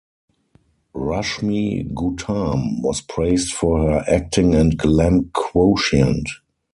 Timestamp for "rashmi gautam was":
0.95-3.01